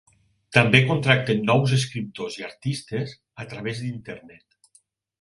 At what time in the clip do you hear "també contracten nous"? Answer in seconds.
0.55-1.77